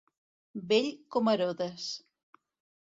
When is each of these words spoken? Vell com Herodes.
Vell 0.71 0.89
com 1.17 1.31
Herodes. 1.35 1.87